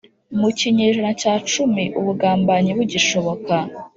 mu 0.39 0.49
kinyejana 0.57 1.11
cya 1.21 1.33
cumi 1.51 1.83
ubugambanyi 1.99 2.71
bugishoboka. 2.77 3.55